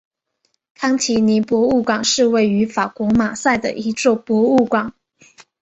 [0.73, 4.95] 康提尼博物馆是位于法国马赛的一座博物馆。